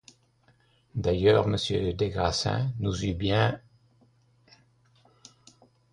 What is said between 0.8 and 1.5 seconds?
D’ailleurs